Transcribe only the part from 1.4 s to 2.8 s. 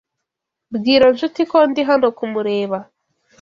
ko ndi hano kumureba.